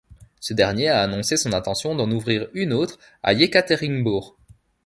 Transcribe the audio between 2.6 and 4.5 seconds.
autre à Iékaterinbourg.